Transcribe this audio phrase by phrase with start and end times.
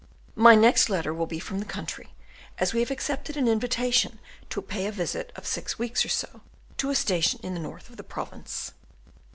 [0.35, 2.15] My next letter will be from the country,
[2.57, 4.17] as we have accepted an invitation
[4.49, 6.41] to pay a visit of six weeks or so
[6.77, 8.71] to a station in the north of the province.